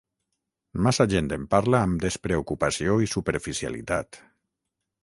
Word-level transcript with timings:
Massa 0.87 1.05
gent 1.11 1.29
en 1.37 1.43
parla 1.51 1.83
amb 1.89 2.01
despreocupació 2.07 2.99
i 3.05 3.13
superficialitat 3.13 4.25